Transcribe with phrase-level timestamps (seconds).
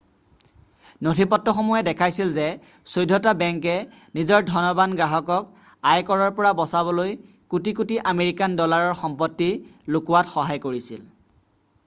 [1.07, 2.45] নথিপত্ৰসমূহে দেখাইছিল যে
[2.93, 3.75] চৈধটা বেংকে
[4.19, 7.13] নিজৰ ধনবান গ্ৰাহকক আয়কৰৰ পৰা বচাবলৈ
[7.55, 9.51] কোটি কোটি আমেৰিকান ডলাৰৰ সম্পত্তি
[9.97, 11.05] লুকোৱাত সহায় কৰিছিল